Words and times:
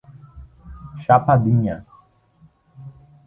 Chapadinha 1.03 1.75